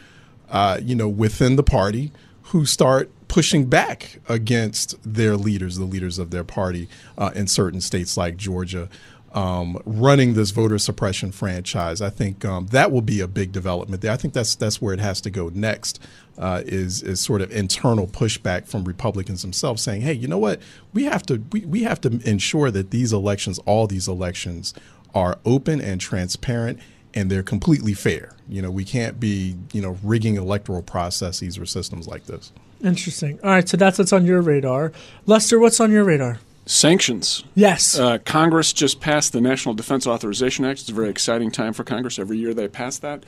[0.49, 2.12] uh, you know, within the party
[2.43, 7.80] who start pushing back against their leaders, the leaders of their party uh, in certain
[7.80, 8.89] states like Georgia.
[9.31, 14.01] Um, running this voter suppression franchise, I think um, that will be a big development
[14.01, 14.11] there.
[14.11, 16.01] I think that's that's where it has to go next.
[16.37, 20.59] Uh, is is sort of internal pushback from Republicans themselves, saying, "Hey, you know what?
[20.93, 24.73] We have to we, we have to ensure that these elections, all these elections,
[25.13, 26.79] are open and transparent."
[27.13, 28.35] and they're completely fair.
[28.47, 32.51] You know, we can't be, you know, rigging electoral processes or systems like this.
[32.83, 33.39] Interesting.
[33.43, 34.91] All right, so that's what's on your radar.
[35.25, 36.39] Lester, what's on your radar?
[36.65, 37.43] Sanctions.
[37.55, 37.97] Yes.
[37.97, 40.81] Uh, Congress just passed the National Defense Authorization Act.
[40.81, 42.19] It's a very exciting time for Congress.
[42.19, 43.23] Every year they pass that.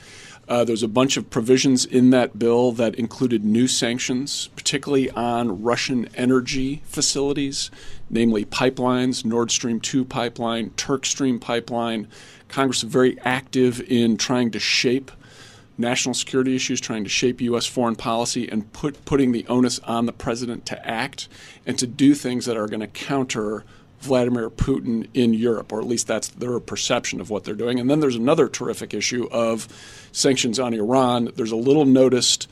[0.48, 5.62] Uh, there's a bunch of provisions in that bill that included new sanctions, particularly on
[5.62, 7.70] Russian energy facilities,
[8.10, 12.08] namely pipelines, Nord Stream 2 pipeline, Turk Stream pipeline.
[12.48, 15.10] Congress is very active in trying to shape
[15.78, 17.66] national security issues, trying to shape U.S.
[17.66, 21.28] foreign policy, and put, putting the onus on the president to act
[21.66, 23.64] and to do things that are going to counter
[24.00, 27.78] Vladimir Putin in Europe, or at least that's their perception of what they're doing.
[27.78, 29.68] And then there's another terrific issue of
[30.10, 31.30] sanctions on Iran.
[31.36, 32.48] There's a little noticed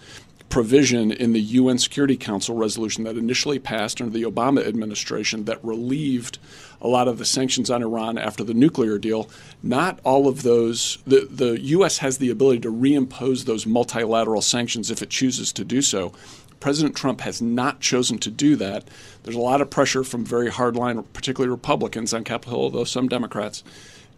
[0.50, 5.64] provision in the UN Security Council resolution that initially passed under the Obama administration that
[5.64, 6.38] relieved
[6.80, 9.30] a lot of the sanctions on Iran after the nuclear deal.
[9.62, 11.98] Not all of those, the, the U.S.
[11.98, 16.12] has the ability to reimpose those multilateral sanctions if it chooses to do so.
[16.58, 18.84] President Trump has not chosen to do that.
[19.22, 23.08] There's a lot of pressure from very hardline, particularly Republicans on Capitol Hill, though some
[23.08, 23.64] Democrats,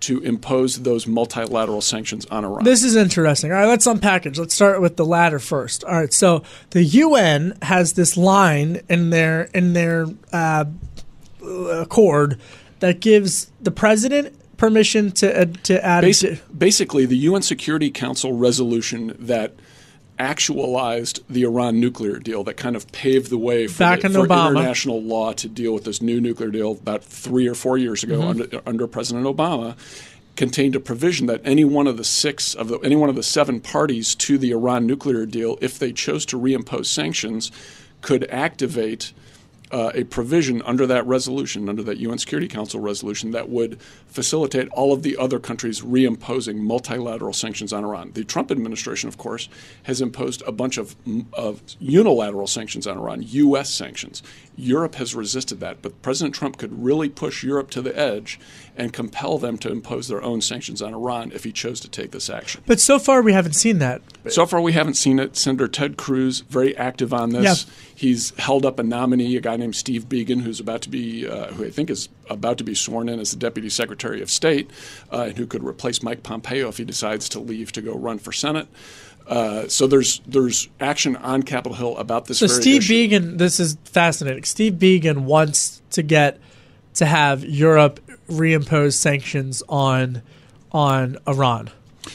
[0.03, 2.65] to impose those multilateral sanctions on Iran.
[2.65, 3.53] This is interesting.
[3.53, 4.39] All right, let's unpackage.
[4.39, 5.85] Let's start with the latter first.
[5.85, 10.65] All right, so the UN has this line in their in their uh,
[11.43, 12.41] accord
[12.81, 16.05] that gives the president permission to uh, to add.
[16.05, 19.55] Basi- basically, the UN Security Council resolution that
[20.23, 24.27] actualized the Iran nuclear deal that kind of paved the way for, the, for
[24.61, 28.21] international law to deal with this new nuclear deal about three or four years ago
[28.21, 28.29] Mhm.
[28.31, 29.75] under, under President Obama
[30.37, 33.23] contained a provision that any one of the six of the any one of the
[33.23, 37.51] seven parties to the Iran nuclear deal, if they chose to reimpose sanctions,
[38.01, 39.13] could activate
[39.73, 43.79] uh, a provision under that resolution, under that UN Security Council resolution, that would
[44.13, 48.13] facilitate all of the other countries reimposing multilateral sanctions on Iran.
[48.13, 49.49] The Trump administration, of course,
[49.85, 50.95] has imposed a bunch of,
[51.33, 53.71] of unilateral sanctions on Iran, U.S.
[53.71, 54.23] sanctions.
[54.55, 58.39] Europe has resisted that, but President Trump could really push Europe to the edge
[58.77, 62.11] and compel them to impose their own sanctions on Iran if he chose to take
[62.11, 62.63] this action.
[62.67, 64.03] But so far, we haven't seen that.
[64.29, 65.37] So far, we haven't seen it.
[65.37, 67.67] Senator Ted Cruz very active on this.
[67.67, 67.75] Yeah.
[67.95, 71.53] He's held up a nominee, a guy named Steve Biegun, who's about to be, uh,
[71.53, 74.71] who I think is about to be sworn in as the Deputy Secretary of State,
[75.13, 78.19] uh, and who could replace Mike Pompeo if he decides to leave to go run
[78.19, 78.67] for Senate.
[79.27, 82.39] Uh, so there's there's action on Capitol Hill about this.
[82.41, 83.09] So Steve issue.
[83.09, 84.43] Biegun, this is fascinating.
[84.45, 86.41] Steve Biegun wants to get
[86.95, 90.23] to have Europe reimpose sanctions on
[90.73, 91.71] on Iran.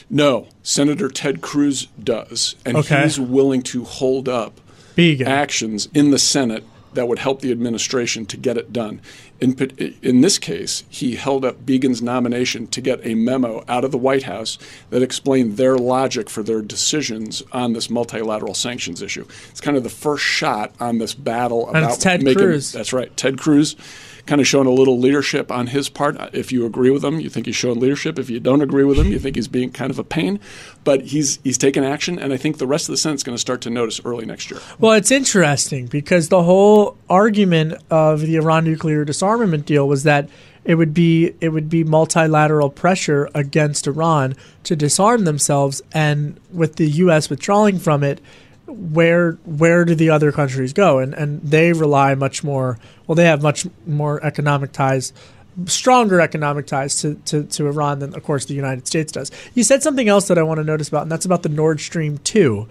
[0.10, 3.04] No, Senator Ted Cruz does, and Okay.
[3.04, 4.60] he's willing to hold up
[4.98, 5.26] Biegun.
[5.28, 9.02] actions in the Senate that would help the administration to get it done.
[9.40, 9.54] In,
[10.02, 13.98] in this case, he held up Biegun's nomination to get a memo out of the
[13.98, 14.58] White House
[14.90, 19.28] that explained their logic for their decisions on this multilateral sanctions issue.
[19.50, 22.44] It's kind of the first shot on this battle And about it's Ted making.
[22.44, 22.72] Cruz.
[22.72, 23.76] That's right, Ted Cruz.
[24.28, 26.18] Kind of showing a little leadership on his part.
[26.18, 28.20] Uh, if you agree with him, you think he's showing leadership.
[28.20, 30.40] If you don't agree with him, you think he's being kind of a pain.
[30.84, 33.42] But he's he's taken action, and I think the rest of the Senate's going to
[33.42, 34.60] start to notice early next year.
[34.80, 40.30] Well, it's interesting because the whole argument of the Iran nuclear disarmament deal was that
[40.68, 46.76] it would be it would be multilateral pressure against Iran to disarm themselves, and with
[46.76, 47.30] the U.S.
[47.30, 48.20] withdrawing from it,
[48.68, 51.00] where where do the other countries go?
[51.00, 52.78] And and they rely much more.
[53.06, 55.14] Well, they have much more economic ties.
[55.66, 59.32] Stronger economic ties to, to, to Iran than, of course, the United States does.
[59.56, 61.80] You said something else that I want to notice about, and that's about the Nord
[61.80, 62.68] Stream 2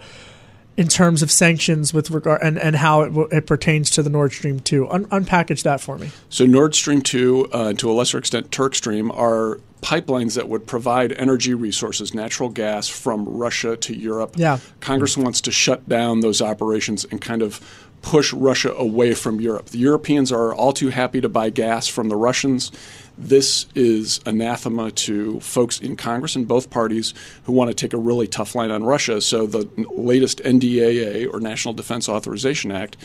[0.77, 4.09] in terms of sanctions with regard and, and how it, w- it pertains to the
[4.09, 4.87] Nord Stream 2.
[4.89, 6.11] Un- unpackage that for me.
[6.29, 10.67] So Nord Stream 2, uh, to a lesser extent Turk Stream, are pipelines that would
[10.67, 14.33] provide energy resources, natural gas from Russia to Europe.
[14.35, 14.59] Yeah.
[14.79, 17.59] Congress wants to shut down those operations and kind of
[18.01, 19.67] push Russia away from Europe.
[19.67, 22.71] The Europeans are all too happy to buy gas from the Russians.
[23.17, 27.13] This is anathema to folks in Congress and both parties
[27.45, 29.21] who want to take a really tough line on Russia.
[29.21, 32.95] So the latest NDAA, or National Defense Authorization Act,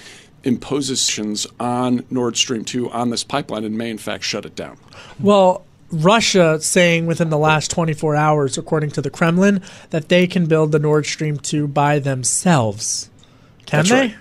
[0.44, 4.56] imposes sanctions on Nord Stream 2 on this pipeline and may in fact shut it
[4.56, 4.76] down.
[5.20, 10.46] Well, Russia saying within the last 24 hours, according to the Kremlin, that they can
[10.46, 13.10] build the Nord Stream 2 by themselves.
[13.66, 14.00] Can That's they?
[14.08, 14.16] right.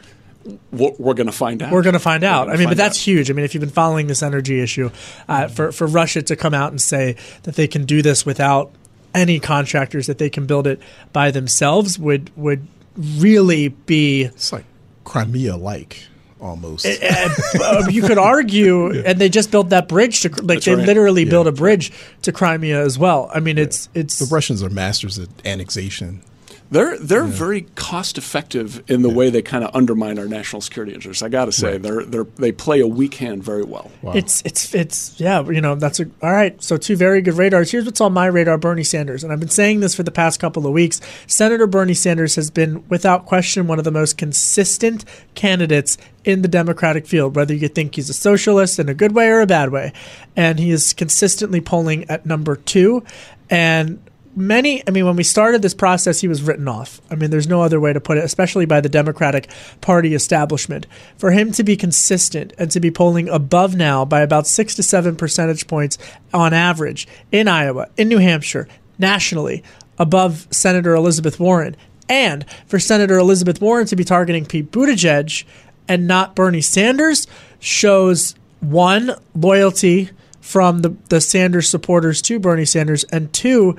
[0.72, 1.72] We're going to find out.
[1.72, 2.50] We're going to find out.
[2.50, 3.04] I mean, but that's out.
[3.04, 3.30] huge.
[3.30, 4.90] I mean, if you've been following this energy issue,
[5.28, 8.72] uh, for for Russia to come out and say that they can do this without
[9.14, 10.80] any contractors, that they can build it
[11.14, 14.24] by themselves, would would really be.
[14.24, 14.66] It's like
[15.04, 16.04] Crimea like
[16.42, 16.86] almost.
[16.86, 19.04] uh, you could argue, yeah.
[19.06, 20.86] and they just built that bridge to like That's they right.
[20.86, 21.30] literally yeah.
[21.30, 21.92] built a bridge
[22.24, 23.30] to Crimea as well.
[23.34, 23.64] I mean, yeah.
[23.64, 26.24] it's it's the Russians are masters at annexation.
[26.72, 27.32] They're they're yeah.
[27.32, 29.16] very cost effective in the yeah.
[29.16, 31.22] way they kind of undermine our national security interests.
[31.22, 31.82] I got to say, right.
[31.82, 33.92] they're they they play a weak hand very well.
[34.02, 34.14] Wow.
[34.14, 36.62] It's it's it's yeah, you know that's a, all right.
[36.64, 37.72] So two very good radars.
[37.72, 40.40] Here's what's on my radar: Bernie Sanders, and I've been saying this for the past
[40.40, 41.02] couple of weeks.
[41.28, 45.04] Senator Bernie Sanders has been, without question, one of the most consistent
[45.36, 49.28] candidates in the Democratic field, whether you think he's a socialist in a good way
[49.28, 49.92] or a bad way,
[50.38, 53.04] and he is consistently polling at number two.
[53.50, 54.02] And
[54.36, 57.02] many i mean when we started this process he was written off.
[57.10, 59.50] I mean there's no other way to put it especially by the democratic
[59.82, 60.88] party establishment.
[61.18, 64.84] For him to be consistent and to be polling above now by about 6 to
[64.84, 65.98] 7 percentage points
[66.34, 68.68] on average in iowa in new hampshire
[68.98, 69.64] nationally
[69.98, 71.76] above senator elizabeth warren
[72.10, 75.44] and for senator elizabeth warren to be targeting pete buttigieg
[75.88, 77.28] and not bernie sanders
[77.60, 80.10] shows one loyalty
[80.40, 83.78] from the, the Sanders supporters to Bernie Sanders, and two,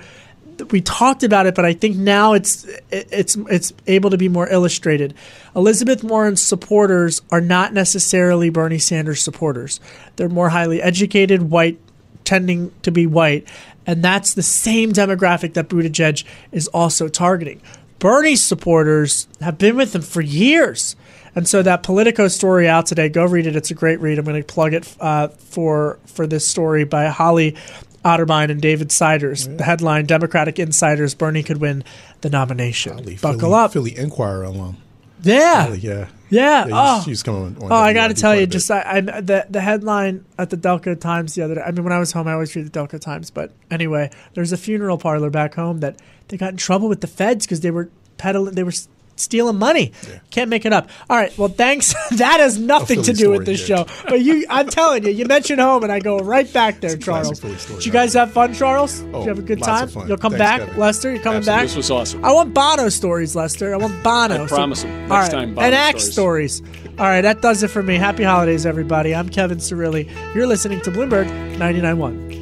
[0.70, 4.48] we talked about it, but I think now it's it's it's able to be more
[4.48, 5.14] illustrated.
[5.54, 9.80] Elizabeth Warren's supporters are not necessarily Bernie Sanders supporters.
[10.16, 11.78] They're more highly educated, white,
[12.24, 13.48] tending to be white,
[13.86, 17.60] and that's the same demographic that Buttigieg is also targeting.
[17.98, 20.96] Bernie's supporters have been with him for years.
[21.34, 23.56] And so that Politico story out today, go read it.
[23.56, 24.18] It's a great read.
[24.18, 27.56] I'm going to plug it uh, for for this story by Holly
[28.04, 29.46] Otterbein and David Siders.
[29.46, 29.56] Yeah.
[29.56, 31.84] The headline: Democratic insiders Bernie could win
[32.20, 32.96] the nomination.
[32.96, 34.76] Golly, Buckle Philly, up, Philly Inquirer alum.
[35.22, 36.66] Yeah, Golly, yeah, yeah.
[36.66, 37.56] yeah oh, she's coming.
[37.60, 40.98] oh, I got to tell you, just I, I, the the headline at the Delco
[40.98, 41.60] Times the other day.
[41.60, 43.30] I mean, when I was home, I always read the Delco Times.
[43.30, 47.06] But anyway, there's a funeral parlor back home that they got in trouble with the
[47.06, 48.54] feds because they were peddling.
[48.54, 48.72] They were
[49.16, 49.92] stealing money.
[50.08, 50.18] Yeah.
[50.30, 50.88] Can't make it up.
[51.08, 51.36] All right.
[51.36, 51.94] Well, thanks.
[52.16, 53.86] that has nothing to do with this show.
[54.08, 57.40] But you, I'm telling you, you mentioned home, and I go right back there, Charles.
[57.40, 59.02] Did you guys have fun, Charles?
[59.02, 59.88] Oh, Did you have a good time?
[60.06, 60.76] You'll come thanks, back, Kevin.
[60.78, 61.12] Lester.
[61.12, 61.62] You're coming Absolutely.
[61.62, 61.66] back?
[61.68, 62.24] This was awesome.
[62.24, 63.74] I want Bono stories, Lester.
[63.74, 64.44] I want Bono.
[64.44, 64.90] I promise him.
[65.08, 65.30] Next all right.
[65.30, 66.56] time, Bono and Axe stories.
[66.56, 66.98] stories.
[66.98, 67.96] All right, that does it for me.
[67.96, 69.14] Happy holidays, everybody.
[69.14, 70.10] I'm Kevin Cirilli.
[70.34, 72.41] You're listening to Bloomberg 99.1.